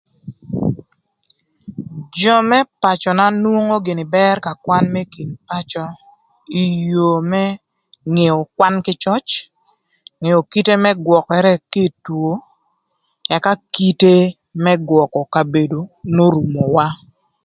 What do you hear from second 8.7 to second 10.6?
kï cöc, ngeo